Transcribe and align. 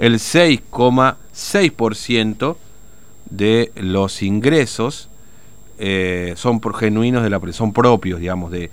el 0.00 0.14
6,6% 0.14 2.56
de 3.28 3.70
los 3.76 4.22
ingresos 4.22 5.10
eh, 5.78 6.32
son 6.36 6.60
por 6.60 6.74
genuinos 6.74 7.22
de 7.22 7.28
la 7.28 7.38
son 7.52 7.74
propios, 7.74 8.18
digamos, 8.18 8.50
de 8.50 8.70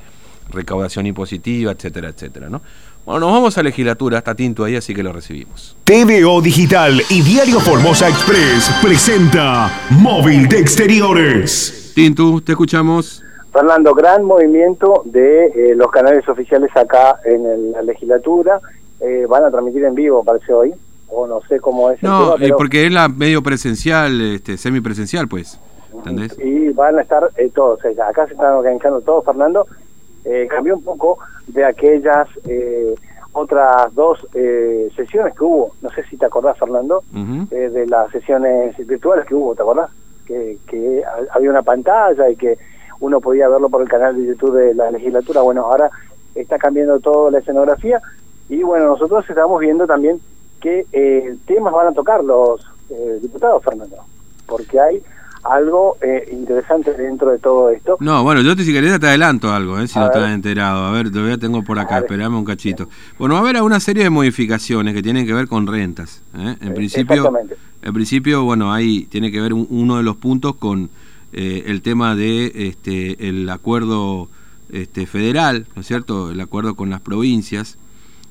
recaudación 0.50 1.06
impositiva, 1.06 1.74
etcétera, 1.74 2.08
etcétera, 2.10 2.48
¿no? 2.50 2.62
Bueno, 3.06 3.20
nos 3.22 3.34
vamos 3.34 3.58
a 3.58 3.64
legislatura, 3.64 4.20
está 4.20 4.36
Tinto 4.36 4.64
ahí, 4.64 4.78
así 4.78 4.96
que 4.96 5.04
lo 5.04 5.12
recibimos. 5.12 5.76
TVO 5.84 6.42
Digital 6.42 7.02
y 7.10 7.22
Diario 7.22 7.60
Formosa 7.60 8.08
Express 8.08 8.72
presenta 8.82 9.70
Móvil 9.92 10.48
de 10.48 10.60
Exteriores. 10.60 11.92
Tinto, 11.94 12.40
te 12.42 12.54
escuchamos. 12.54 13.22
Fernando, 13.52 13.94
gran 13.94 14.24
movimiento 14.24 15.04
de 15.06 15.48
eh, 15.48 15.76
los 15.76 15.92
canales 15.92 16.26
oficiales 16.30 16.72
acá 16.76 17.20
en 17.26 17.74
la 17.74 17.82
legislatura. 17.82 18.62
Eh, 19.00 19.28
van 19.30 19.44
a 19.44 19.52
transmitir 19.52 19.84
en 19.84 19.94
vivo, 19.94 20.24
parece 20.24 20.52
hoy, 20.52 20.74
o 21.10 21.28
no 21.28 21.42
sé 21.48 21.60
cómo 21.60 21.90
es. 21.92 22.02
No, 22.04 22.36
el 22.36 22.54
porque 22.54 22.86
es 22.86 22.92
la 22.92 23.08
medio 23.10 23.42
presencial, 23.42 24.20
este, 24.22 24.58
semipresencial, 24.58 25.28
pues. 25.28 25.60
¿Entendés? 25.94 26.38
Y 26.40 26.70
van 26.70 27.00
a 27.00 27.02
estar 27.02 27.30
eh, 27.38 27.50
todos. 27.54 27.80
acá 27.86 28.28
se 28.28 28.34
están 28.34 28.54
organizando 28.54 29.02
todos, 29.02 29.26
Fernando. 29.26 29.66
cambió 30.50 30.76
un 30.76 30.84
poco 30.84 31.18
de 31.48 31.66
aquellas 31.66 32.28
otras 33.32 33.94
dos 33.96 34.28
sesiones 34.96 35.34
que 35.36 35.44
hubo. 35.44 35.72
No 35.82 35.90
sé 35.90 36.04
si 36.04 36.18
te 36.18 36.26
acordás, 36.26 36.58
Fernando, 36.60 37.04
de 37.50 37.88
las 37.88 38.12
sesiones 38.12 38.76
virtuales 38.86 39.26
que 39.26 39.34
hubo, 39.34 39.56
¿te 39.56 39.62
acordás? 39.62 39.90
Que, 40.26 40.58
que 40.68 41.04
había 41.32 41.50
una 41.50 41.64
pantalla 41.64 42.30
y 42.30 42.36
que 42.36 42.58
uno 43.00 43.22
podía 43.22 43.48
verlo 43.48 43.70
por 43.70 43.82
el 43.82 43.90
canal 43.90 44.16
de 44.16 44.28
YouTube 44.28 44.56
de 44.56 44.74
la 44.74 44.92
legislatura. 44.92 45.42
Bueno, 45.42 45.66
ahora 45.66 45.90
está 46.36 46.58
cambiando 46.58 47.00
toda 47.00 47.32
la 47.32 47.40
escenografía 47.40 48.02
y 48.50 48.64
bueno, 48.64 48.86
nosotros 48.86 49.26
estamos 49.28 49.60
viendo 49.60 49.86
también 49.86 50.20
qué 50.60 50.86
eh, 50.92 51.36
temas 51.46 51.74
van 51.74 51.88
a 51.88 51.92
tocar 51.94 52.24
los 52.24 52.62
eh, 52.90 53.20
diputados, 53.22 53.64
Fernando, 53.64 53.98
porque 54.46 54.80
hay 54.80 55.02
algo 55.44 55.98
eh, 56.02 56.30
interesante 56.32 56.94
dentro 56.94 57.32
de 57.32 57.40
todo 57.40 57.70
esto. 57.70 57.98
No, 58.00 58.24
bueno, 58.24 58.42
yo 58.42 58.56
te, 58.56 58.64
si 58.64 58.74
querés 58.74 59.00
te 59.00 59.08
adelanto 59.08 59.52
algo, 59.52 59.80
eh, 59.80 59.88
si 59.88 59.98
no 59.98 60.10
te 60.10 60.20
has 60.20 60.32
enterado. 60.32 60.86
A 60.86 60.92
ver, 60.92 61.12
todavía 61.12 61.38
tengo 61.38 61.64
por 61.64 61.80
acá, 61.80 62.00
esperame 62.00 62.36
un 62.36 62.46
cachito. 62.46 62.90
Bueno, 63.18 63.36
va 63.36 63.40
a 63.40 63.44
haber 63.44 63.62
una 63.62 63.80
serie 63.80 64.04
de 64.04 64.10
modificaciones 64.10 64.94
que 64.94 65.02
tienen 65.02 65.26
que 65.26 65.34
ver 65.34 65.48
con 65.48 65.68
rentas. 65.68 66.22
En 66.34 66.74
principio, 66.74 67.32
en 67.82 67.94
principio, 67.94 68.44
bueno, 68.44 68.74
ahí 68.74 69.06
tiene 69.06 69.32
que 69.32 69.40
ver 69.40 69.54
uno 69.54 69.98
de 69.98 70.04
los 70.04 70.18
puntos 70.18 70.56
con 70.56 70.90
eh, 71.34 71.64
el 71.68 71.82
tema 71.82 72.16
de 72.16 72.52
este, 72.56 73.30
el 73.30 73.50
acuerdo 73.50 74.30
este, 74.72 75.06
federal, 75.06 75.66
¿no 75.76 75.82
es 75.82 75.88
cierto? 75.88 76.32
El 76.32 76.42
acuerdo 76.42 76.76
con 76.76 76.90
las 76.90 77.02
provincias, 77.02 77.78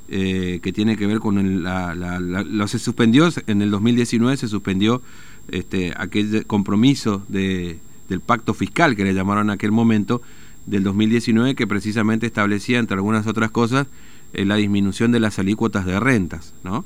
eh, 0.09 0.61
que 0.63 0.73
tiene 0.73 0.97
que 0.97 1.07
ver 1.07 1.19
con 1.19 1.39
el, 1.39 1.63
la, 1.63 1.95
lo 1.95 2.69
se 2.69 2.79
suspendió 2.79 3.29
en 3.47 3.63
el 3.63 3.71
2019 3.71 4.37
se 4.37 4.49
suspendió 4.49 5.03
este, 5.49 5.93
aquel 5.97 6.47
compromiso 6.47 7.25
de, 7.29 7.79
del 8.09 8.21
pacto 8.21 8.55
fiscal 8.55 8.97
que 8.97 9.05
le 9.05 9.15
llamaron 9.15 9.49
en 9.49 9.51
aquel 9.51 9.73
momento 9.73 10.23
del 10.67 10.83
2019 10.85 11.55
que 11.55 11.67
precisamente 11.67 12.27
establecía 12.27 12.79
entre 12.79 12.95
algunas 12.95 13.27
otras 13.27 13.51
cosas 13.51 13.87
eh, 14.33 14.45
la 14.45 14.57
disminución 14.57 15.13
de 15.13 15.21
las 15.21 15.39
alícuotas 15.39 15.87
de 15.87 15.99
rentas, 16.01 16.55
¿no? 16.65 16.85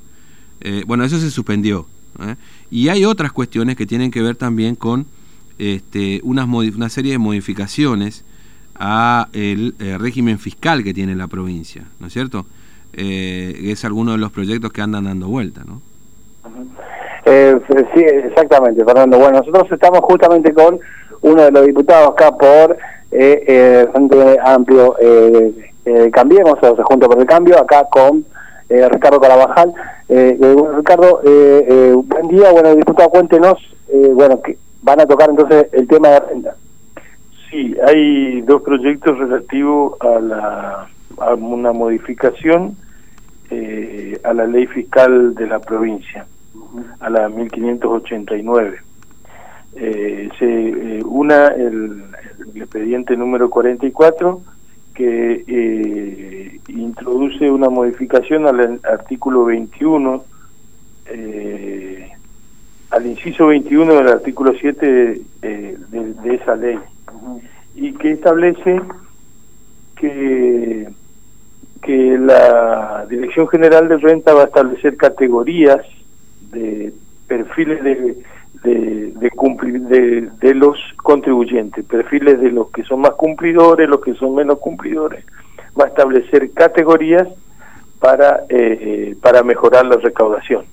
bueno, 0.86 1.04
eso 1.04 1.18
se 1.18 1.30
suspendió. 1.30 1.86
Y 2.70 2.88
hay 2.88 3.06
otras 3.06 3.32
cuestiones 3.32 3.76
que 3.76 3.86
tienen 3.86 4.10
que 4.10 4.20
ver 4.20 4.36
también 4.36 4.74
con 4.74 5.06
este, 5.60 6.20
unas 6.22 6.46
una 6.46 6.88
serie 6.88 7.12
de 7.12 7.18
modificaciones 7.18 8.24
a 8.74 9.28
el 9.34 9.74
eh, 9.78 9.98
régimen 9.98 10.38
fiscal 10.38 10.82
que 10.82 10.94
tiene 10.94 11.14
la 11.14 11.28
provincia, 11.28 11.84
¿no 12.00 12.06
es 12.06 12.14
cierto? 12.14 12.46
Eh, 12.92 13.70
es 13.70 13.84
alguno 13.84 14.12
de 14.12 14.18
los 14.18 14.32
proyectos 14.32 14.72
que 14.72 14.82
andan 14.82 15.04
dando 15.04 15.28
vuelta, 15.28 15.62
¿no? 15.66 15.80
Eh, 17.24 17.58
sí, 17.94 18.02
exactamente, 18.02 18.84
Fernando. 18.84 19.18
Bueno, 19.18 19.38
nosotros 19.38 19.70
estamos 19.70 20.00
justamente 20.00 20.52
con 20.52 20.78
uno 21.22 21.42
de 21.42 21.50
los 21.50 21.66
diputados 21.66 22.10
acá 22.10 22.32
por 22.32 22.76
eh, 23.12 23.86
Frente 23.92 24.38
Amplio 24.44 24.96
Cambiemos, 26.12 26.54
o 26.62 26.76
sea, 26.76 26.84
Junto 26.84 27.08
por 27.08 27.18
el 27.18 27.26
Cambio, 27.26 27.58
acá 27.58 27.86
con 27.90 28.24
Ricardo 28.68 29.20
Carabajal. 29.20 29.72
Ricardo, 30.08 31.20
buen 31.22 32.28
día. 32.28 32.52
Bueno, 32.52 32.74
diputado, 32.74 33.08
cuéntenos, 33.10 33.58
bueno, 34.14 34.40
que 34.40 34.56
van 34.82 35.00
a 35.00 35.06
tocar 35.06 35.30
entonces 35.30 35.66
el 35.72 35.86
tema 35.88 36.08
de 36.08 36.20
renta. 36.20 36.54
Sí, 37.50 37.76
hay 37.84 38.40
dos 38.42 38.62
proyectos 38.62 39.18
relativos 39.18 39.94
a, 40.00 40.20
la, 40.20 40.89
una 41.34 41.72
modificación 41.72 42.76
eh, 43.50 44.20
a 44.24 44.32
la 44.32 44.46
ley 44.46 44.66
fiscal 44.66 45.34
de 45.34 45.46
la 45.46 45.58
provincia, 45.60 46.26
a 47.00 47.10
la 47.10 47.28
1589. 47.28 48.78
Eh, 49.76 50.28
se, 50.38 50.46
eh, 50.46 51.02
una, 51.04 51.48
el, 51.48 52.04
expediente 52.54 53.16
número 53.16 53.48
44, 53.50 54.42
que 54.94 56.60
introduce 56.68 57.50
una 57.50 57.70
modificación 57.70 58.46
al 58.46 58.80
artículo 58.84 59.46
21 59.46 60.24
eh, 61.06 62.10
al 62.90 63.06
inciso 63.06 63.46
21 63.48 63.94
del 63.94 64.08
artículo 64.08 64.52
7 64.52 64.86
de, 65.40 65.76
de, 65.88 66.34
esa 66.34 66.54
ley 66.56 66.78
y 67.74 67.92
que 67.94 68.12
establece 68.12 68.80
que 69.96 70.88
que 71.82 72.18
la 72.18 73.06
Dirección 73.08 73.48
General 73.48 73.88
de 73.88 73.96
Renta 73.98 74.34
va 74.34 74.42
a 74.42 74.46
establecer 74.46 74.96
categorías 74.96 75.80
de 76.50 76.92
perfiles 77.26 77.82
de 77.82 78.22
de, 78.62 79.12
de, 79.12 80.30
de, 80.40 80.54
los 80.54 80.78
contribuyentes, 81.02 81.84
perfiles 81.84 82.40
de 82.40 82.50
los 82.50 82.70
que 82.70 82.84
son 82.84 83.00
más 83.00 83.12
cumplidores, 83.12 83.88
los 83.88 84.00
que 84.00 84.14
son 84.14 84.34
menos 84.34 84.58
cumplidores, 84.58 85.24
va 85.78 85.84
a 85.84 85.88
establecer 85.88 86.52
categorías 86.52 87.26
para, 87.98 88.44
eh, 88.48 89.16
para 89.22 89.42
mejorar 89.42 89.86
la 89.86 89.96
recaudación. 89.96 90.64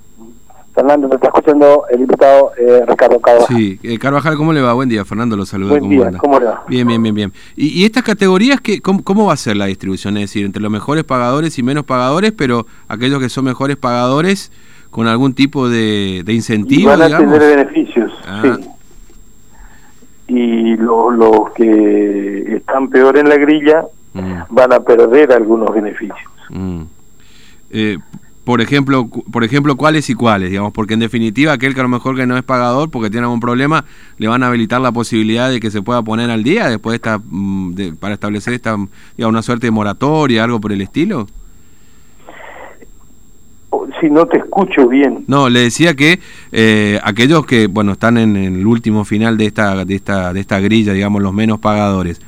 Fernando, 0.77 1.07
me 1.07 1.15
está 1.15 1.29
escuchando 1.29 1.85
el 1.89 2.01
diputado 2.01 2.51
eh, 2.55 2.83
Ricardo 2.87 3.19
Carvajal. 3.19 3.57
Sí, 3.57 3.79
eh, 3.81 3.97
Carvajal, 3.97 4.37
¿cómo 4.37 4.53
le 4.53 4.61
va? 4.61 4.73
Buen 4.73 4.87
día, 4.87 5.03
Fernando, 5.05 5.35
lo 5.35 5.43
saluda. 5.43 5.79
Buen 5.79 5.89
día, 5.89 6.11
¿cómo 6.19 6.39
le 6.39 6.45
va? 6.45 6.65
Bien, 6.67 6.85
bien, 6.85 7.01
bien, 7.01 7.15
bien. 7.15 7.33
¿Y, 7.55 7.83
estas 7.83 8.03
categorías, 8.03 8.61
qué, 8.61 8.79
cómo, 8.79 9.25
va 9.25 9.33
a 9.33 9.37
ser 9.37 9.57
la 9.57 9.65
distribución? 9.65 10.17
Es 10.17 10.29
decir, 10.29 10.45
entre 10.45 10.61
los 10.61 10.71
mejores 10.71 11.03
pagadores 11.03 11.57
y 11.57 11.63
menos 11.63 11.83
pagadores, 11.83 12.31
pero 12.31 12.67
aquellos 12.87 13.19
que 13.19 13.27
son 13.27 13.45
mejores 13.45 13.75
pagadores 13.75 14.51
con 14.91 15.07
algún 15.07 15.33
tipo 15.33 15.67
de, 15.67 16.21
de 16.23 16.33
incentivo, 16.33 16.91
van 16.91 17.01
a 17.01 17.17
tener 17.17 17.39
beneficios, 17.39 18.13
ah. 18.27 18.43
sí. 18.43 18.69
Y 20.27 20.75
los 20.77 21.51
que 21.55 22.57
están 22.57 22.89
peor 22.89 23.17
en 23.17 23.29
la 23.29 23.37
grilla 23.37 23.85
mm. 24.13 24.41
van 24.51 24.73
a 24.73 24.79
perder 24.81 25.31
algunos 25.31 25.73
beneficios. 25.73 26.19
Mm. 26.51 26.81
Eh, 27.71 27.97
por 28.47 28.61
ejemplo, 28.61 29.09
por 29.09 29.43
ejemplo, 29.43 29.75
cuáles 29.75 30.09
y 30.09 30.13
cuáles, 30.13 30.51
digamos, 30.51 30.71
porque 30.71 30.93
en 30.93 31.01
definitiva 31.01 31.51
aquel 31.51 31.73
que 31.73 31.81
a 31.81 31.83
lo 31.83 31.89
mejor 31.89 32.15
que 32.15 32.25
no 32.25 32.37
es 32.37 32.43
pagador 32.43 32.89
porque 32.89 33.09
tiene 33.09 33.25
algún 33.25 33.41
problema, 33.41 33.83
le 34.17 34.29
van 34.29 34.41
a 34.41 34.47
habilitar 34.47 34.79
la 34.79 34.93
posibilidad 34.93 35.49
de 35.49 35.59
que 35.59 35.69
se 35.69 35.81
pueda 35.81 36.01
poner 36.01 36.29
al 36.29 36.43
día 36.45 36.69
después 36.69 36.93
de 36.93 36.95
esta, 36.95 37.19
mm, 37.21 37.97
para 37.99 38.13
establecer 38.13 38.53
esta, 38.53 38.77
digamos, 39.17 39.33
una 39.33 39.41
suerte 39.41 39.67
de 39.67 39.71
moratoria, 39.71 40.45
algo 40.45 40.61
por 40.61 40.71
el 40.71 40.79
estilo. 40.79 41.27
Si 43.99 44.09
no 44.09 44.25
te 44.27 44.37
escucho 44.37 44.87
bien. 44.87 45.25
No, 45.27 45.49
le 45.49 45.63
decía 45.63 45.93
que 45.93 46.21
eh, 46.53 47.01
aquellos 47.03 47.45
que, 47.45 47.67
bueno, 47.67 47.91
están 47.91 48.17
en, 48.17 48.37
el 48.37 48.65
último 48.65 49.03
final 49.03 49.37
de 49.37 49.47
esta, 49.47 49.83
de 49.83 49.93
esta, 49.93 50.31
de 50.31 50.39
esta 50.39 50.61
grilla, 50.61 50.93
digamos, 50.93 51.21
los 51.21 51.33
menos 51.33 51.59
pagadores. 51.59 52.21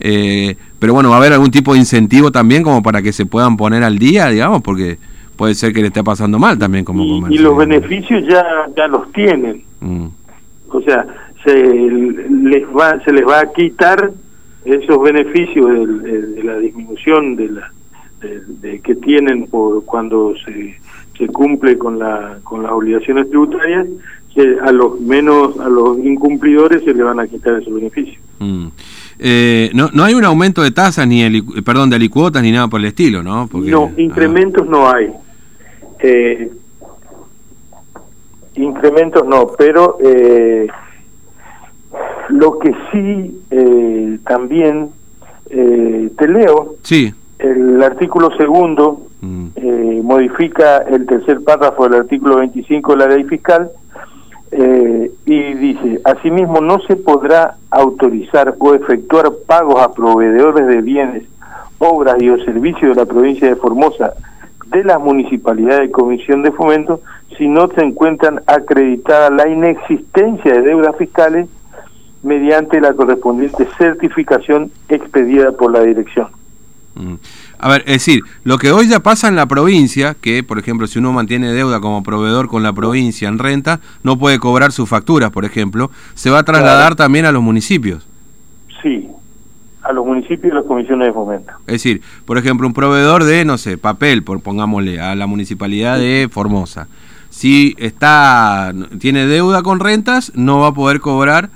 Eh, 0.00 0.56
pero 0.78 0.94
bueno, 0.94 1.10
va 1.10 1.16
a 1.16 1.18
haber 1.18 1.34
algún 1.34 1.50
tipo 1.50 1.74
de 1.74 1.80
incentivo 1.80 2.32
también 2.32 2.62
como 2.62 2.82
para 2.82 3.02
que 3.02 3.12
se 3.12 3.26
puedan 3.26 3.58
poner 3.58 3.84
al 3.84 3.98
día, 3.98 4.30
digamos, 4.30 4.62
porque 4.62 5.11
puede 5.36 5.54
ser 5.54 5.72
que 5.72 5.80
le 5.80 5.88
esté 5.88 6.02
pasando 6.02 6.38
mal 6.38 6.58
también 6.58 6.84
como 6.84 7.02
y, 7.02 7.34
Y 7.34 7.38
los 7.38 7.56
beneficios 7.56 8.24
ya, 8.26 8.44
ya 8.76 8.86
los 8.86 9.10
tienen. 9.12 9.62
Mm. 9.80 10.06
O 10.68 10.80
sea, 10.82 11.06
se 11.44 11.54
les, 11.54 12.64
va, 12.68 13.02
se 13.04 13.12
les 13.12 13.26
va 13.26 13.40
a 13.40 13.52
quitar 13.52 14.12
esos 14.64 15.02
beneficios 15.02 15.66
de, 15.66 16.42
la 16.44 16.58
disminución 16.58 17.36
de 17.36 17.48
la 17.50 17.72
de, 18.20 18.80
que 18.80 18.94
tienen 18.94 19.46
por 19.48 19.84
cuando 19.84 20.34
se, 20.44 20.76
se 21.18 21.26
cumple 21.26 21.76
con 21.76 21.98
la 21.98 22.38
con 22.44 22.62
las 22.62 22.70
obligaciones 22.70 23.28
tributarias 23.28 23.86
a 24.64 24.72
los 24.72 25.00
menos 25.00 25.58
a 25.58 25.68
los 25.68 25.98
incumplidores 25.98 26.84
se 26.84 26.94
le 26.94 27.02
van 27.02 27.18
a 27.18 27.26
quitar 27.26 27.60
esos 27.60 27.74
beneficios 27.74 28.22
mm. 28.38 28.66
eh, 29.18 29.70
no, 29.74 29.90
no 29.92 30.04
hay 30.04 30.14
un 30.14 30.24
aumento 30.24 30.62
de 30.62 30.70
tasas 30.70 31.08
ni 31.08 31.42
perdón 31.62 31.90
de 31.90 31.96
alicuotas 31.96 32.42
ni 32.42 32.52
nada 32.52 32.68
por 32.68 32.78
el 32.78 32.86
estilo 32.86 33.24
no 33.24 33.48
no 33.52 33.90
incrementos 33.96 34.68
no 34.68 34.88
hay 34.88 35.10
eh, 36.02 36.50
incrementos 38.54 39.26
no, 39.26 39.46
pero 39.56 39.98
eh, 40.02 40.68
lo 42.28 42.58
que 42.58 42.74
sí 42.90 43.42
eh, 43.50 44.18
también 44.26 44.90
eh, 45.50 46.10
te 46.16 46.28
leo, 46.28 46.76
sí. 46.82 47.12
el 47.38 47.82
artículo 47.82 48.30
segundo 48.36 49.02
mm. 49.20 49.46
eh, 49.56 50.00
modifica 50.02 50.78
el 50.78 51.06
tercer 51.06 51.42
párrafo 51.44 51.84
del 51.84 52.00
artículo 52.00 52.36
25 52.36 52.92
de 52.92 52.98
la 52.98 53.14
ley 53.14 53.24
fiscal 53.24 53.70
y 55.24 55.54
dice, 55.54 56.02
asimismo 56.04 56.60
no 56.60 56.78
se 56.80 56.96
podrá 56.96 57.56
autorizar 57.70 58.54
o 58.58 58.74
efectuar 58.74 59.32
pagos 59.46 59.80
a 59.80 59.94
proveedores 59.94 60.66
de 60.66 60.82
bienes, 60.82 61.22
obras 61.78 62.20
y 62.20 62.28
o 62.28 62.36
servicios 62.44 62.94
de 62.94 63.02
la 63.02 63.06
provincia 63.06 63.48
de 63.48 63.56
Formosa 63.56 64.12
de 64.72 64.84
las 64.84 65.00
municipalidades 65.00 65.88
de 65.88 65.90
comisión 65.90 66.42
de 66.42 66.52
fomento 66.52 67.00
si 67.36 67.48
no 67.48 67.68
se 67.68 67.82
encuentran 67.82 68.40
acreditada 68.46 69.30
la 69.30 69.48
inexistencia 69.48 70.52
de 70.52 70.62
deudas 70.62 70.96
fiscales 70.96 71.48
mediante 72.22 72.80
la 72.80 72.94
correspondiente 72.94 73.66
certificación 73.78 74.70
expedida 74.88 75.52
por 75.52 75.72
la 75.72 75.82
dirección. 75.82 76.28
Mm. 76.94 77.14
A 77.58 77.68
ver, 77.68 77.82
es 77.86 78.04
decir, 78.04 78.22
lo 78.44 78.58
que 78.58 78.70
hoy 78.72 78.88
ya 78.88 79.00
pasa 79.00 79.28
en 79.28 79.36
la 79.36 79.46
provincia, 79.46 80.14
que 80.20 80.42
por 80.42 80.58
ejemplo 80.58 80.86
si 80.86 80.98
uno 80.98 81.12
mantiene 81.12 81.52
deuda 81.52 81.80
como 81.80 82.02
proveedor 82.02 82.48
con 82.48 82.62
la 82.62 82.72
provincia 82.72 83.28
en 83.28 83.38
renta, 83.38 83.80
no 84.02 84.18
puede 84.18 84.38
cobrar 84.38 84.72
sus 84.72 84.88
facturas, 84.88 85.30
por 85.30 85.44
ejemplo, 85.44 85.90
se 86.14 86.30
va 86.30 86.40
a 86.40 86.44
trasladar 86.44 86.96
también 86.96 87.24
a 87.24 87.32
los 87.32 87.42
municipios. 87.42 88.06
Sí, 88.82 89.08
a 89.82 89.92
los 89.92 90.06
municipios 90.06 90.52
y 90.52 90.54
las 90.54 90.64
comisiones 90.64 91.08
de 91.08 91.12
fomento. 91.12 91.52
Es 91.66 91.74
decir, 91.74 92.02
por 92.24 92.38
ejemplo, 92.38 92.66
un 92.66 92.74
proveedor 92.74 93.24
de, 93.24 93.44
no 93.44 93.58
sé, 93.58 93.78
papel, 93.78 94.22
por, 94.22 94.40
pongámosle, 94.42 95.00
a 95.00 95.14
la 95.14 95.26
municipalidad 95.26 95.98
de 95.98 96.28
Formosa. 96.30 96.88
Si 97.30 97.74
está 97.78 98.72
tiene 98.98 99.26
deuda 99.26 99.62
con 99.62 99.80
rentas, 99.80 100.32
no 100.34 100.60
va 100.60 100.68
a 100.68 100.72
poder 100.72 101.00
cobrar 101.00 101.48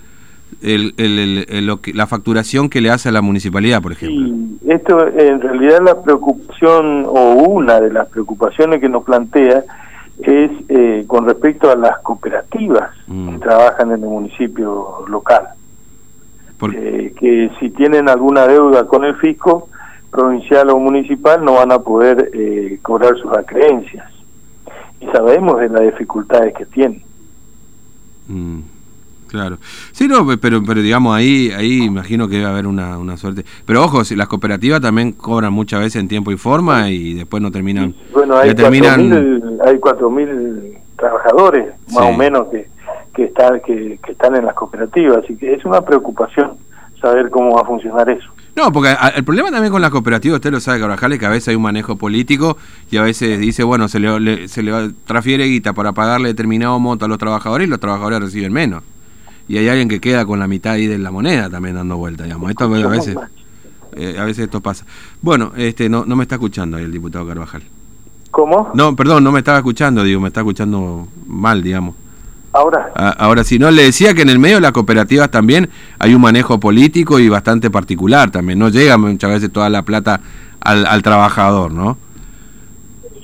el, 0.62 0.94
el, 0.96 1.66
lo 1.66 1.80
que, 1.80 1.92
la 1.92 2.06
facturación 2.06 2.70
que 2.70 2.80
le 2.80 2.90
hace 2.90 3.10
a 3.10 3.12
la 3.12 3.22
municipalidad, 3.22 3.82
por 3.82 3.92
ejemplo. 3.92 4.26
Sí, 4.26 4.58
esto 4.68 5.06
en 5.06 5.40
realidad 5.40 5.80
la 5.84 6.02
preocupación 6.02 7.04
o 7.06 7.34
una 7.34 7.80
de 7.80 7.92
las 7.92 8.08
preocupaciones 8.08 8.80
que 8.80 8.88
nos 8.88 9.04
plantea 9.04 9.64
es 10.18 10.50
eh, 10.68 11.04
con 11.06 11.26
respecto 11.26 11.70
a 11.70 11.76
las 11.76 11.98
cooperativas 11.98 12.90
mm. 13.06 13.32
que 13.32 13.38
trabajan 13.38 13.88
en 13.92 14.02
el 14.02 14.08
municipio 14.08 15.04
local. 15.08 15.48
Eh, 16.72 17.14
que 17.18 17.50
si 17.60 17.70
tienen 17.70 18.08
alguna 18.08 18.46
deuda 18.46 18.86
con 18.86 19.04
el 19.04 19.16
fisco 19.16 19.68
provincial 20.10 20.70
o 20.70 20.78
municipal 20.78 21.44
no 21.44 21.54
van 21.54 21.72
a 21.72 21.78
poder 21.78 22.30
eh, 22.32 22.78
cobrar 22.82 23.16
sus 23.18 23.32
acreencias. 23.32 24.10
Y 25.00 25.06
sabemos 25.06 25.60
de 25.60 25.68
las 25.68 25.82
dificultades 25.82 26.54
que 26.54 26.66
tienen. 26.66 27.02
Mm. 28.28 28.60
Claro. 29.28 29.58
Sí, 29.92 30.08
no, 30.08 30.26
pero, 30.40 30.62
pero 30.64 30.80
digamos, 30.80 31.14
ahí 31.14 31.50
ahí 31.50 31.82
imagino 31.82 32.28
que 32.28 32.36
debe 32.36 32.48
haber 32.48 32.66
una, 32.66 32.96
una 32.96 33.16
suerte. 33.16 33.44
Pero 33.66 33.84
ojo, 33.84 34.04
si 34.04 34.14
las 34.14 34.28
cooperativas 34.28 34.80
también 34.80 35.12
cobran 35.12 35.52
muchas 35.52 35.80
veces 35.80 35.96
en 35.96 36.08
tiempo 36.08 36.30
y 36.30 36.36
forma 36.36 36.90
y 36.90 37.14
después 37.14 37.42
no 37.42 37.50
terminan... 37.50 37.94
Bueno, 38.12 38.38
hay 38.38 38.50
4.000 38.50 40.78
trabajadores, 40.96 41.74
más 41.92 42.04
o 42.04 42.12
menos, 42.12 42.46
que, 42.48 42.68
que, 43.16 43.24
están, 43.24 43.60
que, 43.60 43.98
que 44.04 44.12
están 44.12 44.36
en 44.36 44.44
las 44.44 44.54
cooperativas. 44.54 45.24
Así 45.24 45.36
que 45.36 45.54
es 45.54 45.64
una 45.64 45.80
preocupación 45.80 46.52
saber 47.00 47.30
cómo 47.30 47.56
va 47.56 47.62
a 47.62 47.64
funcionar 47.64 48.08
eso. 48.10 48.28
No, 48.54 48.72
porque 48.72 48.94
el 49.14 49.24
problema 49.24 49.50
también 49.50 49.72
con 49.72 49.82
las 49.82 49.90
cooperativas, 49.90 50.36
usted 50.36 50.50
lo 50.50 50.60
sabe, 50.60 50.80
Carvajal, 50.80 51.12
es 51.12 51.18
que 51.18 51.26
a 51.26 51.30
veces 51.30 51.48
hay 51.48 51.56
un 51.56 51.62
manejo 51.62 51.96
político 51.96 52.56
y 52.90 52.96
a 52.96 53.02
veces 53.02 53.38
dice, 53.38 53.64
bueno, 53.64 53.88
se 53.88 53.98
le, 53.98 54.48
se 54.48 54.62
le 54.62 54.92
transfiere 55.04 55.44
guita 55.44 55.72
para 55.72 55.92
pagarle 55.92 56.28
determinado 56.28 56.78
monto 56.78 57.04
a 57.04 57.08
los 57.08 57.18
trabajadores 57.18 57.66
y 57.66 57.70
los 57.70 57.80
trabajadores 57.80 58.20
reciben 58.20 58.52
menos 58.52 58.82
y 59.48 59.58
hay 59.58 59.68
alguien 59.68 59.88
que 59.88 60.00
queda 60.00 60.26
con 60.26 60.38
la 60.38 60.48
mitad 60.48 60.72
ahí 60.72 60.86
de 60.86 60.98
la 60.98 61.10
moneda 61.10 61.48
también 61.48 61.76
dando 61.76 61.96
vuelta, 61.96 62.24
digamos. 62.24 62.50
Esto 62.50 62.64
a 62.64 62.88
veces, 62.88 63.16
eh, 63.94 64.16
a 64.18 64.24
veces 64.24 64.44
esto 64.44 64.60
pasa. 64.60 64.84
Bueno, 65.22 65.52
este 65.56 65.88
no, 65.88 66.04
no 66.04 66.16
me 66.16 66.24
está 66.24 66.36
escuchando 66.36 66.76
ahí 66.76 66.84
el 66.84 66.92
diputado 66.92 67.26
Carvajal. 67.26 67.62
¿Cómo? 68.30 68.70
No, 68.74 68.94
perdón, 68.96 69.24
no 69.24 69.32
me 69.32 69.38
estaba 69.38 69.58
escuchando, 69.58 70.02
digo, 70.02 70.20
me 70.20 70.28
está 70.28 70.40
escuchando 70.40 71.08
mal, 71.26 71.62
digamos. 71.62 71.94
Ahora. 72.56 72.92
ahora 73.18 73.44
sí, 73.44 73.58
no, 73.58 73.70
le 73.70 73.82
decía 73.82 74.14
que 74.14 74.22
en 74.22 74.30
el 74.30 74.38
medio 74.38 74.56
de 74.56 74.62
las 74.62 74.72
cooperativas 74.72 75.30
también 75.30 75.68
hay 75.98 76.14
un 76.14 76.20
manejo 76.20 76.58
político 76.58 77.18
y 77.18 77.28
bastante 77.28 77.70
particular 77.70 78.30
también. 78.30 78.58
No 78.58 78.68
llega 78.68 78.96
muchas 78.96 79.30
veces 79.30 79.52
toda 79.52 79.68
la 79.68 79.82
plata 79.82 80.20
al, 80.60 80.86
al 80.86 81.02
trabajador, 81.02 81.72
¿no? 81.72 81.98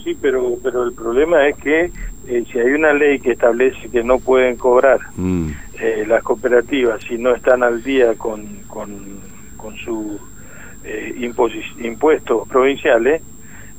Sí, 0.04 0.16
pero, 0.20 0.56
pero 0.62 0.82
el 0.82 0.92
problema 0.92 1.46
es 1.48 1.56
que 1.56 1.92
eh, 2.26 2.44
si 2.50 2.58
hay 2.58 2.72
una 2.72 2.92
ley 2.92 3.18
que 3.18 3.32
establece 3.32 3.88
que 3.88 4.04
no 4.04 4.18
pueden 4.18 4.56
cobrar 4.56 5.00
mm. 5.16 5.48
eh, 5.80 6.04
las 6.06 6.22
cooperativas 6.22 7.02
si 7.02 7.18
no 7.18 7.34
están 7.34 7.62
al 7.62 7.82
día 7.82 8.14
con, 8.14 8.46
con, 8.68 9.20
con 9.56 9.76
sus 9.78 10.20
eh, 10.84 11.14
impuestos 11.80 12.48
provinciales, 12.48 13.22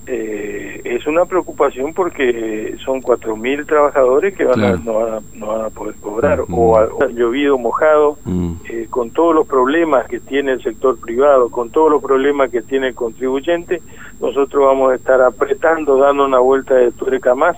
eh, 0.05 0.81
es 0.83 1.07
una 1.07 1.25
preocupación 1.25 1.94
porque 1.94 2.75
son 2.83 3.01
4.000 3.01 3.65
trabajadores 3.65 4.35
que 4.35 4.44
van 4.44 4.83
no, 4.83 4.94
van 4.95 5.13
a, 5.13 5.21
no, 5.33 5.47
van 5.47 5.65
a, 5.65 5.69
poder 5.69 5.95
cobrar. 5.95 6.39
Mm. 6.47 6.53
O, 6.53 6.77
ha, 6.77 7.07
llovido 7.07 7.57
mojado, 7.57 8.17
mm. 8.25 8.53
eh, 8.69 8.88
con 8.89 9.11
todos 9.11 9.33
los 9.33 9.47
problemas 9.47 10.07
que 10.07 10.19
tiene 10.19 10.53
el 10.53 10.63
sector 10.63 11.00
privado, 11.00 11.50
con 11.50 11.69
todos 11.69 11.89
los 11.89 12.01
problemas 12.03 12.50
que 12.50 12.61
tiene 12.61 12.89
el 12.89 12.95
contribuyente, 12.95 13.81
nosotros 14.19 14.65
vamos 14.65 14.91
a 14.91 14.95
estar 14.95 15.21
apretando, 15.21 15.97
dando 15.97 16.25
una 16.25 16.39
vuelta 16.39 16.75
de 16.75 16.91
tuerca 16.91 17.33
más 17.33 17.56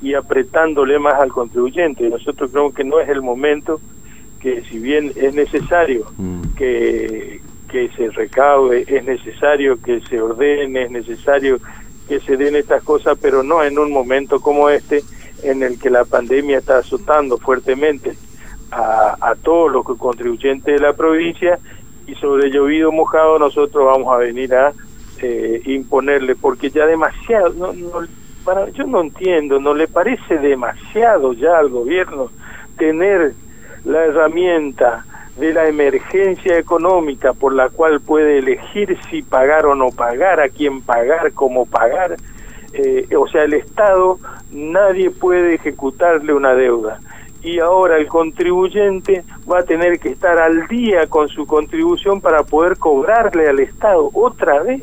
y 0.00 0.14
apretándole 0.14 0.98
más 1.00 1.14
al 1.14 1.32
contribuyente. 1.32 2.08
Nosotros 2.08 2.50
creemos 2.52 2.74
que 2.74 2.84
no 2.84 3.00
es 3.00 3.08
el 3.08 3.22
momento 3.22 3.80
que 4.40 4.62
si 4.62 4.78
bien 4.78 5.12
es 5.16 5.34
necesario 5.34 6.06
mm. 6.16 6.42
que, 6.56 7.40
que 7.68 7.88
se 7.90 8.10
recaude, 8.10 8.84
es 8.86 9.04
necesario 9.04 9.80
que 9.82 10.00
se 10.02 10.20
ordene, 10.20 10.84
es 10.84 10.90
necesario 10.90 11.58
que 12.08 12.20
se 12.20 12.36
den 12.36 12.56
estas 12.56 12.82
cosas, 12.82 13.18
pero 13.20 13.42
no 13.42 13.62
en 13.62 13.78
un 13.78 13.92
momento 13.92 14.40
como 14.40 14.70
este 14.70 15.02
en 15.42 15.62
el 15.62 15.78
que 15.78 15.90
la 15.90 16.04
pandemia 16.04 16.58
está 16.58 16.78
azotando 16.78 17.38
fuertemente 17.38 18.16
a, 18.70 19.16
a 19.20 19.34
todos 19.36 19.70
los 19.70 19.84
contribuyentes 19.84 20.74
de 20.74 20.80
la 20.80 20.94
provincia 20.94 21.58
y 22.06 22.14
sobre 22.14 22.50
llovido 22.50 22.90
mojado 22.90 23.38
nosotros 23.38 23.84
vamos 23.84 24.12
a 24.12 24.18
venir 24.18 24.54
a 24.54 24.72
eh, 25.20 25.60
imponerle 25.66 26.34
porque 26.34 26.70
ya 26.70 26.86
demasiado 26.86 27.50
no, 27.50 27.72
no 27.72 28.06
yo 28.72 28.86
no 28.86 29.02
entiendo, 29.02 29.60
¿no 29.60 29.74
le 29.74 29.88
parece 29.88 30.38
demasiado 30.38 31.34
ya 31.34 31.58
al 31.58 31.68
gobierno 31.68 32.30
tener 32.78 33.34
la 33.84 34.06
herramienta 34.06 35.04
de 35.38 35.52
la 35.52 35.68
emergencia 35.68 36.58
económica 36.58 37.32
por 37.32 37.54
la 37.54 37.68
cual 37.68 38.00
puede 38.00 38.38
elegir 38.38 38.98
si 39.10 39.22
pagar 39.22 39.66
o 39.66 39.74
no 39.74 39.88
pagar, 39.90 40.40
a 40.40 40.48
quién 40.48 40.82
pagar, 40.82 41.32
cómo 41.32 41.66
pagar? 41.66 42.16
Eh, 42.72 43.08
o 43.16 43.26
sea, 43.28 43.44
el 43.44 43.54
Estado 43.54 44.18
nadie 44.50 45.10
puede 45.10 45.54
ejecutarle 45.54 46.32
una 46.32 46.54
deuda 46.54 47.00
y 47.42 47.60
ahora 47.60 47.98
el 47.98 48.06
contribuyente 48.08 49.24
va 49.50 49.60
a 49.60 49.62
tener 49.62 49.98
que 50.00 50.10
estar 50.10 50.38
al 50.38 50.66
día 50.66 51.06
con 51.06 51.28
su 51.28 51.46
contribución 51.46 52.20
para 52.20 52.42
poder 52.42 52.76
cobrarle 52.76 53.48
al 53.48 53.60
Estado 53.60 54.10
otra 54.12 54.62
vez. 54.62 54.82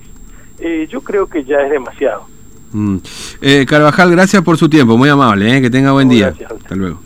Eh, 0.59 0.87
yo 0.89 1.01
creo 1.01 1.27
que 1.27 1.43
ya 1.43 1.57
es 1.57 1.69
demasiado. 1.69 2.23
Mm. 2.71 2.97
Eh, 3.41 3.65
Carvajal, 3.67 4.11
gracias 4.11 4.41
por 4.43 4.57
su 4.57 4.69
tiempo, 4.69 4.97
muy 4.97 5.09
amable, 5.09 5.57
eh, 5.57 5.61
que 5.61 5.69
tenga 5.69 5.91
buen 5.91 6.09
día. 6.09 6.29
Hasta 6.29 6.75
luego. 6.75 6.99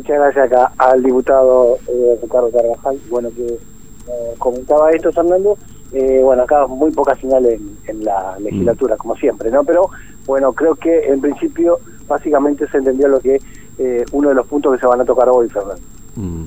Muchas 0.00 0.16
gracias 0.16 0.46
acá 0.46 0.72
al 0.78 1.02
diputado 1.02 1.76
eh, 1.86 2.18
Ricardo 2.22 2.50
Carvajal, 2.50 2.98
bueno, 3.10 3.28
que 3.36 3.44
eh, 3.44 4.34
comentaba 4.38 4.90
esto, 4.92 5.12
Fernando. 5.12 5.58
Eh, 5.92 6.20
bueno, 6.22 6.44
acá 6.44 6.66
muy 6.66 6.90
poca 6.90 7.14
señal 7.16 7.44
en, 7.46 8.04
la 8.04 8.38
legislatura, 8.38 8.94
mm. 8.94 8.98
como 8.98 9.14
siempre, 9.16 9.50
¿no? 9.50 9.62
Pero 9.62 9.90
bueno, 10.24 10.54
creo 10.54 10.74
que 10.74 11.08
en 11.08 11.20
principio 11.20 11.80
básicamente 12.08 12.66
se 12.68 12.78
entendió 12.78 13.08
lo 13.08 13.20
que 13.20 13.38
uno 14.12 14.30
de 14.30 14.34
los 14.34 14.46
puntos 14.46 14.74
que 14.74 14.80
se 14.80 14.86
van 14.86 15.02
a 15.02 15.04
tocar 15.04 15.28
hoy, 15.28 15.50
Fernando. 15.50 15.82
Mm. 16.16 16.44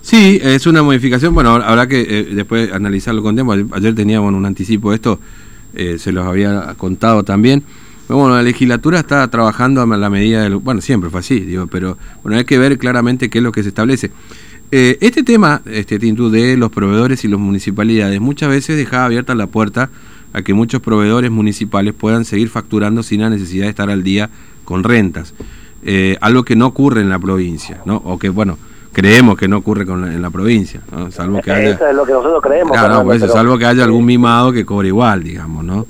Sí, 0.00 0.40
es 0.40 0.64
una 0.68 0.84
modificación, 0.84 1.34
bueno, 1.34 1.50
habrá 1.50 1.88
que 1.88 2.04
después 2.32 2.72
analizarlo 2.72 3.24
con 3.24 3.34
tiempo. 3.34 3.54
Ayer 3.72 3.92
teníamos 3.94 4.32
un 4.32 4.46
anticipo 4.46 4.90
de 4.90 4.96
esto 4.96 5.18
eh, 5.74 5.98
se 5.98 6.12
los 6.12 6.24
había 6.24 6.74
contado 6.76 7.24
también. 7.24 7.64
Bueno, 8.08 8.34
la 8.34 8.42
legislatura 8.42 9.00
está 9.00 9.26
trabajando 9.28 9.80
a 9.80 9.86
la 9.86 10.10
medida 10.10 10.42
de 10.42 10.54
bueno, 10.54 10.80
siempre 10.80 11.10
fue 11.10 11.20
así, 11.20 11.40
digo, 11.40 11.66
pero 11.66 11.96
bueno, 12.22 12.38
hay 12.38 12.44
que 12.44 12.58
ver 12.58 12.78
claramente 12.78 13.30
qué 13.30 13.38
es 13.38 13.44
lo 13.44 13.52
que 13.52 13.62
se 13.62 13.70
establece. 13.70 14.10
Eh, 14.70 14.98
este 15.00 15.22
tema, 15.22 15.62
este 15.66 15.98
Tintu, 15.98 16.30
de 16.30 16.56
los 16.56 16.70
proveedores 16.70 17.24
y 17.24 17.28
las 17.28 17.38
municipalidades, 17.38 18.20
muchas 18.20 18.48
veces 18.48 18.76
dejaba 18.76 19.04
abierta 19.06 19.34
la 19.34 19.46
puerta 19.46 19.90
a 20.32 20.42
que 20.42 20.52
muchos 20.52 20.80
proveedores 20.80 21.30
municipales 21.30 21.94
puedan 21.94 22.24
seguir 22.24 22.48
facturando 22.48 23.02
sin 23.02 23.20
la 23.20 23.30
necesidad 23.30 23.64
de 23.64 23.70
estar 23.70 23.88
al 23.88 24.02
día 24.02 24.30
con 24.64 24.82
rentas. 24.82 25.32
Eh, 25.84 26.16
algo 26.20 26.44
que 26.44 26.56
no 26.56 26.66
ocurre 26.66 27.02
en 27.02 27.08
la 27.08 27.18
provincia, 27.18 27.82
¿no? 27.84 27.96
O 28.04 28.18
que, 28.18 28.30
bueno, 28.30 28.58
creemos 28.92 29.36
que 29.36 29.48
no 29.48 29.58
ocurre 29.58 29.86
con 29.86 30.10
en 30.10 30.20
la 30.20 30.30
provincia, 30.30 30.80
salvo 31.10 31.40
que 31.40 31.52
haya... 31.52 31.70
Eso 31.70 31.86
es 31.86 31.94
lo 31.94 32.04
que 32.04 32.12
nosotros 32.12 32.42
creemos. 32.42 32.72
Claro, 32.72 33.04
pues 33.04 33.20
salvo 33.20 33.56
que 33.58 33.66
haya 33.66 33.84
algún 33.84 34.04
mimado 34.04 34.50
que 34.50 34.64
cobre 34.64 34.88
igual, 34.88 35.22
digamos, 35.22 35.64
¿no? 35.64 35.86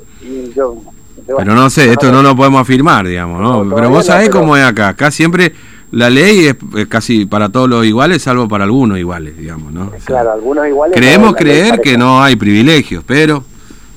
Pero 1.27 1.55
no 1.55 1.71
sé, 1.71 1.91
esto 1.91 2.11
no 2.13 2.23
lo 2.23 2.37
podemos 2.37 2.63
afirmar, 2.63 3.07
digamos, 3.07 3.41
¿no? 3.41 3.75
pero 3.75 3.91
vos 3.91 4.07
sabés 4.07 4.31
cómo 4.31 4.57
es 4.57 4.65
acá, 4.65 4.89
acá 4.89 5.11
siempre 5.11 5.53
la 5.91 6.11
ley 6.11 6.47
es, 6.47 6.87
casi 6.89 7.25
para 7.25 7.51
todos 7.51 7.69
los 7.69 7.85
iguales, 7.85 8.23
salvo 8.23 8.49
para 8.49 8.65
algunos 8.65 8.99
iguales, 8.99 9.37
digamos, 9.37 9.73
¿no? 9.73 9.91
claro, 10.05 10.33
algunos 10.33 10.67
iguales... 10.67 10.97
Creemos 10.97 11.35
creer 11.35 11.81
que 11.81 11.97
no 11.97 12.23
hay 12.23 12.37
privilegios, 12.37 13.05
pero 13.07 13.45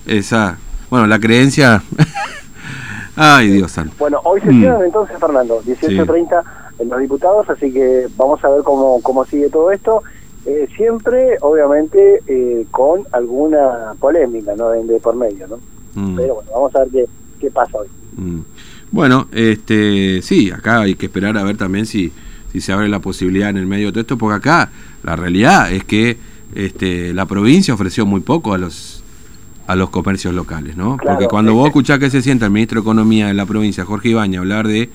esa... 0.05 0.57
Bueno, 0.89 1.05
la 1.05 1.19
creencia 1.19 1.84
Ay, 3.19 3.50
Dios 3.50 3.72
santo. 3.72 3.96
Bueno, 3.98 4.22
hoy 4.24 4.39
se 4.41 4.51
mm. 4.51 4.84
entonces, 4.86 5.17
Fernando, 5.19 5.60
18.30 5.63 6.43
en 6.77 6.89
los 6.89 7.00
diputados, 7.00 7.50
así 7.50 7.74
que 7.74 8.07
vamos 8.15 8.43
a 8.46 8.50
ver 8.50 8.62
cómo, 8.62 9.01
cómo 9.01 9.25
sigue 9.25 9.50
todo 9.50 9.72
esto. 9.72 10.03
Eh, 10.46 10.67
siempre, 10.77 11.38
obviamente, 11.41 12.22
eh, 12.27 12.67
con 12.69 13.07
alguna 13.12 13.96
polémica, 14.00 14.55
¿no? 14.55 14.69
De, 14.69 15.00
por 15.00 15.15
medio, 15.15 15.48
¿no? 15.48 15.60
Mm. 15.98 16.16
Pero 16.16 16.36
bueno, 16.36 16.51
vamos 16.54 16.75
a 16.75 16.80
ver 16.80 16.89
qué, 16.89 17.06
qué 17.39 17.51
pasa 17.51 17.80
hoy. 17.80 17.88
Mm. 18.16 18.42
Bueno, 18.92 19.27
este, 19.32 20.22
sí, 20.22 20.51
acá 20.51 20.82
hay 20.82 20.96
que 20.96 21.08
esperar 21.08 21.38
a 21.38 21.44
ver 21.44 21.58
también 21.58 21.86
si, 21.86 22.12
si 22.51 22.62
se 22.62 22.72
abre 22.72 22.88
la 22.88 23.00
posibilidad 23.00 23.50
en 23.50 23.58
el 23.58 23.66
medio 23.66 23.88
de 23.88 23.92
todo 23.94 24.01
esto, 24.01 24.18
porque 24.18 24.36
acá 24.36 24.70
la 25.04 25.16
realidad 25.16 25.72
es 25.72 25.84
que 25.84 26.18
este, 26.56 27.13
la 27.13 27.25
provincia 27.25 27.74
ofreció 27.74 28.06
muy 28.06 28.22
poco 28.22 28.54
a 28.54 28.58
los 28.58 29.04
a 29.66 29.75
los 29.75 29.89
comercios 29.89 30.34
locales, 30.34 30.77
¿no? 30.77 30.96
Porque 30.96 31.27
cuando 31.27 31.54
vos 31.54 31.68
escuchás 31.68 32.00
que 32.00 32.10
se 32.10 32.22
sienta 32.22 32.46
el 32.46 32.51
ministro 32.51 32.80
de 32.80 32.84
Economía 32.84 33.27
de 33.27 33.34
la 33.34 33.46
provincia, 33.46 33.84
Jorge 33.84 34.10
Ibaña, 34.10 34.39
hablar 34.39 34.66
de 34.66 34.89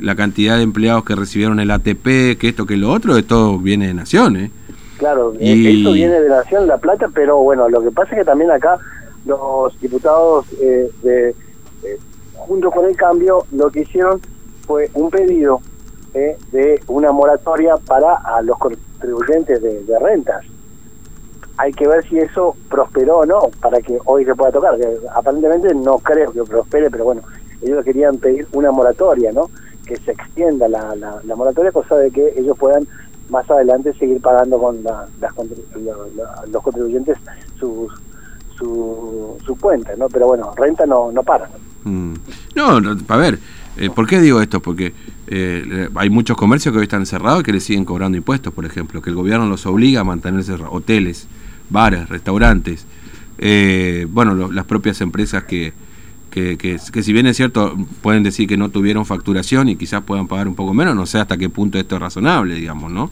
la 0.00 0.16
cantidad 0.16 0.56
de 0.56 0.62
empleados 0.62 1.04
que 1.04 1.14
recibieron 1.14 1.60
el 1.60 1.70
ATP, 1.70 2.38
que 2.38 2.48
esto, 2.48 2.64
que 2.64 2.78
lo 2.78 2.90
otro, 2.90 3.18
esto 3.18 3.58
viene 3.58 3.86
de 3.86 3.92
Nación, 3.92 4.36
¿eh? 4.36 4.50
Claro, 4.96 5.34
y... 5.38 5.82
eso 5.82 5.92
viene 5.92 6.18
de 6.20 6.28
Nación, 6.30 6.66
La 6.66 6.78
Plata, 6.78 7.08
pero 7.14 7.36
bueno, 7.40 7.68
lo 7.68 7.82
que 7.82 7.90
pasa 7.90 8.12
es 8.12 8.20
que 8.20 8.24
también 8.24 8.50
acá 8.50 8.78
los 9.24 9.78
diputados 9.80 10.46
eh, 10.60 10.90
de, 11.02 11.30
eh, 11.30 11.98
junto 12.34 12.70
con 12.70 12.84
el 12.86 12.96
cambio, 12.96 13.46
lo 13.52 13.70
que 13.70 13.80
hicieron 13.80 14.20
fue 14.66 14.90
un 14.94 15.10
pedido 15.10 15.60
eh, 16.14 16.36
de 16.52 16.80
una 16.88 17.12
moratoria 17.12 17.76
para 17.76 18.14
a 18.14 18.42
los 18.42 18.58
contribuyentes 18.58 19.60
de, 19.62 19.98
rentas. 19.98 20.44
Hay 21.56 21.72
que 21.72 21.86
ver 21.86 22.04
si 22.08 22.18
eso 22.18 22.56
prosperó 22.68 23.18
o 23.18 23.26
no 23.26 23.50
para 23.60 23.80
que 23.80 23.98
hoy 24.04 24.24
se 24.24 24.34
pueda 24.34 24.52
tocar. 24.52 24.76
Que 24.76 24.96
aparentemente 25.14 25.74
no 25.74 25.98
creo 25.98 26.32
que 26.32 26.42
prospere, 26.42 26.90
pero 26.90 27.04
bueno, 27.04 27.22
ellos 27.62 27.84
querían 27.84 28.18
pedir 28.18 28.46
una 28.52 28.72
moratoria, 28.72 29.32
¿no? 29.32 29.50
Que 29.86 29.96
se 29.96 30.12
extienda 30.12 30.68
la, 30.68 30.94
la, 30.96 31.36
moratoria, 31.36 31.70
cosa 31.70 31.96
de 31.96 32.10
que 32.10 32.34
ellos 32.36 32.58
puedan 32.58 32.86
más 33.28 33.48
adelante 33.50 33.92
seguir 33.94 34.20
pagando 34.20 34.58
con 34.58 34.82
las, 34.82 35.08
los 36.48 36.62
contribuyentes 36.62 37.16
sus 37.58 37.92
su, 38.56 39.36
su 39.44 39.56
cuenta, 39.56 39.94
¿no? 39.96 40.08
Pero 40.08 40.26
bueno, 40.26 40.52
renta 40.56 40.86
no, 40.86 41.12
no 41.12 41.22
para. 41.22 41.48
Mm. 41.84 42.14
No, 42.54 42.80
a 43.08 43.16
ver, 43.16 43.38
eh, 43.76 43.90
¿por 43.90 44.06
qué 44.06 44.20
digo 44.20 44.40
esto? 44.40 44.60
Porque 44.60 44.92
eh, 45.26 45.88
hay 45.94 46.10
muchos 46.10 46.36
comercios 46.36 46.72
que 46.72 46.78
hoy 46.78 46.84
están 46.84 47.06
cerrados 47.06 47.40
y 47.40 47.44
que 47.44 47.52
le 47.52 47.60
siguen 47.60 47.84
cobrando 47.84 48.16
impuestos, 48.16 48.52
por 48.52 48.64
ejemplo, 48.64 49.02
que 49.02 49.10
el 49.10 49.16
gobierno 49.16 49.46
los 49.46 49.66
obliga 49.66 50.00
a 50.00 50.04
mantenerse 50.04 50.52
hoteles, 50.52 51.26
bares, 51.70 52.08
restaurantes, 52.08 52.86
eh, 53.38 54.06
bueno, 54.10 54.52
las 54.52 54.64
propias 54.64 55.00
empresas 55.00 55.44
que, 55.44 55.72
que, 56.30 56.56
que, 56.56 56.78
si 56.78 57.12
bien 57.12 57.26
es 57.26 57.36
cierto, 57.36 57.76
pueden 58.02 58.22
decir 58.22 58.48
que 58.48 58.56
no 58.56 58.68
tuvieron 58.68 59.06
facturación 59.06 59.68
y 59.68 59.76
quizás 59.76 60.02
puedan 60.02 60.28
pagar 60.28 60.48
un 60.48 60.54
poco 60.54 60.74
menos, 60.74 60.94
no 60.94 61.06
sé 61.06 61.18
hasta 61.18 61.36
qué 61.36 61.48
punto 61.48 61.78
esto 61.78 61.96
es 61.96 62.00
razonable, 62.00 62.54
digamos, 62.54 62.92
¿no? 62.92 63.10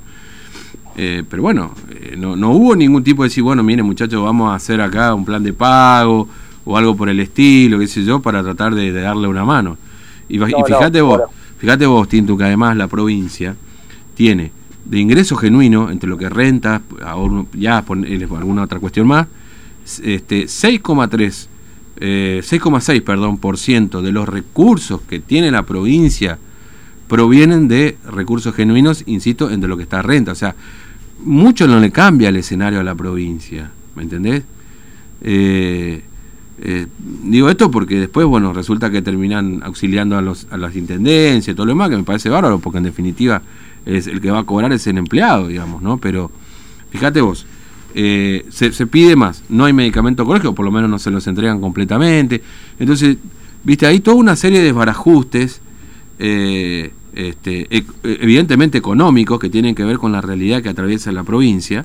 Pero 0.94 1.42
bueno, 1.42 1.74
no, 2.16 2.36
no 2.36 2.50
hubo 2.50 2.76
ningún 2.76 3.02
tipo 3.02 3.22
de 3.22 3.28
decir, 3.28 3.42
bueno, 3.42 3.62
mire 3.62 3.82
muchachos, 3.82 4.22
vamos 4.22 4.50
a 4.50 4.54
hacer 4.54 4.80
acá 4.80 5.14
un 5.14 5.24
plan 5.24 5.42
de 5.42 5.52
pago 5.52 6.28
o 6.64 6.76
algo 6.76 6.96
por 6.96 7.08
el 7.08 7.20
estilo, 7.20 7.78
qué 7.78 7.86
sé 7.88 8.04
yo, 8.04 8.20
para 8.20 8.42
tratar 8.42 8.74
de, 8.74 8.92
darle 8.92 9.28
una 9.28 9.44
mano. 9.44 9.76
Y, 10.28 10.38
fíjate 10.38 11.00
vos, 11.00 11.22
Fíjate 11.62 11.86
vos, 11.86 12.08
Tintu, 12.08 12.36
que 12.36 12.42
además 12.42 12.76
la 12.76 12.88
provincia 12.88 13.54
tiene 14.16 14.50
de 14.84 14.98
ingreso 14.98 15.36
genuino, 15.36 15.90
entre 15.90 16.10
lo 16.10 16.18
que 16.18 16.28
renta, 16.28 16.82
ya 17.54 17.78
alguna 17.78 18.62
otra 18.62 18.80
cuestión 18.80 19.06
más, 19.06 19.28
este 20.02 20.46
6,3, 20.46 21.46
6,6 22.00 22.96
eh, 22.96 23.00
perdón, 23.02 23.38
por 23.38 23.58
ciento 23.58 24.02
de 24.02 24.10
los 24.10 24.28
recursos 24.28 25.02
que 25.02 25.20
tiene 25.20 25.52
la 25.52 25.62
provincia 25.62 26.36
provienen 27.12 27.68
de 27.68 27.98
recursos 28.10 28.54
genuinos, 28.54 29.02
insisto, 29.04 29.50
entre 29.50 29.68
lo 29.68 29.76
que 29.76 29.82
está 29.82 30.00
renta. 30.00 30.32
O 30.32 30.34
sea, 30.34 30.54
mucho 31.22 31.66
no 31.66 31.78
le 31.78 31.90
cambia 31.90 32.30
el 32.30 32.36
escenario 32.36 32.80
a 32.80 32.82
la 32.82 32.94
provincia, 32.94 33.70
¿me 33.94 34.04
entendés? 34.04 34.44
Eh, 35.20 36.02
eh, 36.62 36.86
digo 37.22 37.50
esto 37.50 37.70
porque 37.70 38.00
después, 38.00 38.26
bueno, 38.26 38.54
resulta 38.54 38.90
que 38.90 39.02
terminan 39.02 39.60
auxiliando 39.62 40.16
a, 40.16 40.22
las 40.56 40.74
intendencias 40.74 41.52
y 41.52 41.54
todo 41.54 41.66
lo 41.66 41.72
demás, 41.72 41.90
que 41.90 41.98
me 41.98 42.02
parece 42.02 42.30
bárbaro, 42.30 42.60
porque 42.60 42.78
en 42.78 42.84
definitiva 42.84 43.42
es 43.84 44.06
el 44.06 44.18
que 44.22 44.30
va 44.30 44.38
a 44.38 44.44
cobrar 44.44 44.72
es 44.72 44.86
el 44.86 44.96
empleado, 44.96 45.48
digamos, 45.48 45.82
¿no? 45.82 45.98
Pero 45.98 46.30
fíjate 46.92 47.20
vos, 47.20 47.44
eh, 47.94 48.46
se, 48.48 48.86
pide 48.86 49.16
más, 49.16 49.44
no 49.50 49.66
hay 49.66 49.74
medicamento 49.74 50.24
colegio, 50.24 50.54
por 50.54 50.64
lo 50.64 50.72
menos 50.72 50.88
no 50.88 50.98
se 50.98 51.10
los 51.10 51.26
entregan 51.26 51.60
completamente. 51.60 52.42
Entonces, 52.78 53.18
viste, 53.64 53.84
hay 53.84 54.00
toda 54.00 54.16
una 54.16 54.34
serie 54.34 54.60
de 54.60 54.64
desbarajustes, 54.64 55.60
este, 57.14 57.66
e, 57.70 57.84
evidentemente 58.04 58.78
económicos, 58.78 59.38
que 59.38 59.50
tienen 59.50 59.74
que 59.74 59.84
ver 59.84 59.98
con 59.98 60.12
la 60.12 60.20
realidad 60.20 60.62
que 60.62 60.68
atraviesa 60.68 61.12
la 61.12 61.24
provincia 61.24 61.84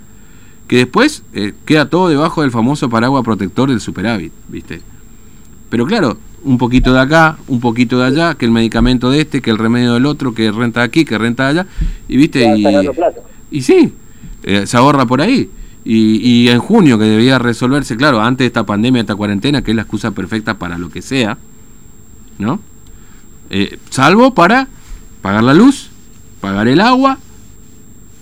que 0.68 0.78
después 0.78 1.24
eh, 1.34 1.54
queda 1.66 1.90
todo 1.90 2.10
debajo 2.10 2.42
del 2.42 2.52
famoso 2.52 2.90
paraguas 2.90 3.24
protector 3.24 3.70
del 3.70 3.80
superávit, 3.80 4.34
¿viste? 4.50 4.82
Pero 5.70 5.86
claro, 5.86 6.18
un 6.44 6.58
poquito 6.58 6.94
de 6.94 7.00
acá, 7.00 7.38
un 7.48 7.60
poquito 7.60 8.00
de 8.00 8.06
allá, 8.06 8.36
que 8.36 8.46
el 8.46 8.52
medicamento 8.52 9.10
de 9.10 9.22
este, 9.22 9.42
que 9.42 9.50
el 9.50 9.58
remedio 9.58 9.94
del 9.94 10.06
otro, 10.06 10.34
que 10.34 10.52
renta 10.52 10.82
aquí, 10.84 11.06
que 11.06 11.18
renta 11.18 11.48
allá, 11.48 11.66
y 12.08 12.18
viste, 12.18 12.46
y, 12.56 12.66
y, 13.52 13.62
sí, 13.62 13.94
eh, 14.44 14.66
se 14.68 14.78
ahorra 14.78 15.06
por 15.06 15.22
ahí. 15.22 15.50
Y, 15.86 16.18
y, 16.18 16.50
en 16.50 16.60
junio, 16.60 17.00
que 17.00 17.06
debía 17.06 17.40
resolverse, 17.40 17.96
claro, 17.96 18.22
antes 18.22 18.40
de 18.40 18.48
esta 18.48 18.66
pandemia, 18.66 19.02
esta 19.02 19.16
cuarentena, 19.16 19.62
que 19.62 19.72
es 19.72 19.76
la 19.76 19.84
excusa 19.84 20.12
perfecta 20.12 20.56
para 20.60 20.78
lo 20.78 20.90
que 20.90 21.02
sea, 21.02 21.38
¿no? 22.40 22.60
Eh, 23.50 23.80
salvo 23.90 24.34
para 24.34 24.68
pagar 25.28 25.44
la 25.44 25.54
luz, 25.54 25.92
pagar 26.40 26.70
el 26.70 26.80
agua, 26.80 27.18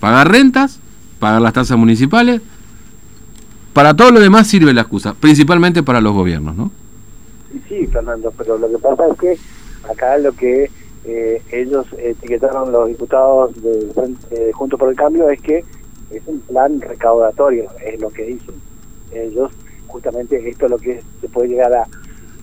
pagar 0.00 0.28
rentas 0.28 0.80
pagar 1.20 1.40
las 1.40 1.52
tasas 1.52 1.78
municipales. 1.78 2.40
Para 3.72 3.94
todo 3.94 4.10
lo 4.10 4.18
demás 4.18 4.48
sirve 4.48 4.74
la 4.74 4.80
excusa, 4.80 5.14
principalmente 5.14 5.84
para 5.84 6.00
los 6.00 6.12
gobiernos, 6.14 6.56
¿no? 6.56 6.72
Sí, 7.68 7.86
Fernando, 7.86 8.34
pero 8.36 8.58
lo 8.58 8.68
que 8.68 8.78
pasa 8.78 9.04
es 9.06 9.18
que 9.20 9.38
acá 9.88 10.18
lo 10.18 10.32
que 10.32 10.68
eh, 11.04 11.40
ellos 11.52 11.86
etiquetaron 11.96 12.72
los 12.72 12.88
diputados 12.88 13.54
de, 13.62 13.88
eh, 14.32 14.50
Junto 14.52 14.76
por 14.76 14.88
el 14.88 14.96
Cambio 14.96 15.30
es 15.30 15.40
que 15.40 15.64
es 16.10 16.22
un 16.26 16.40
plan 16.40 16.80
recaudatorio, 16.80 17.70
es 17.84 18.00
lo 18.00 18.10
que 18.10 18.24
dicen. 18.24 18.56
Ellos, 19.12 19.52
justamente, 19.86 20.48
esto 20.48 20.64
es 20.64 20.70
lo 20.72 20.78
que 20.78 21.00
se 21.20 21.28
puede 21.28 21.50
llegar 21.50 21.72
a 21.72 21.86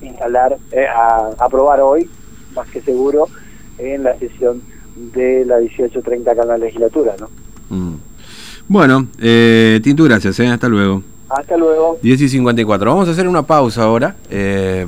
instalar, 0.00 0.56
eh, 0.72 0.86
a 0.86 1.32
aprobar 1.38 1.82
hoy, 1.82 2.08
más 2.54 2.66
que 2.70 2.80
seguro, 2.80 3.28
en 3.78 4.04
la 4.04 4.18
sesión 4.18 4.62
de 4.96 5.44
la 5.44 5.58
1830 5.58 6.30
acá 6.30 6.42
en 6.42 6.48
la 6.48 6.58
legislatura, 6.58 7.14
¿no? 7.18 7.28
Mm. 7.70 7.94
Bueno, 8.68 9.08
eh, 9.20 9.80
Tintu, 9.82 10.04
gracias. 10.04 10.38
Eh, 10.40 10.46
hasta 10.46 10.68
luego. 10.68 11.02
Hasta 11.28 11.56
luego. 11.56 11.98
10 12.02 12.20
y 12.22 12.28
54. 12.28 12.90
Vamos 12.90 13.08
a 13.08 13.10
hacer 13.10 13.28
una 13.28 13.42
pausa 13.42 13.82
ahora. 13.82 14.16
Eh, 14.30 14.86